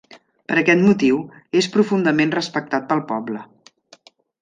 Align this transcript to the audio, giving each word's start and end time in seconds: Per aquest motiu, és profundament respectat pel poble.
Per 0.51 0.55
aquest 0.61 0.81
motiu, 0.85 1.19
és 1.63 1.69
profundament 1.77 2.35
respectat 2.41 2.91
pel 2.91 3.07
poble. 3.15 3.49